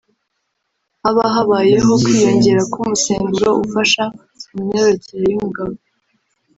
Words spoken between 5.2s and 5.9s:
y’umugabo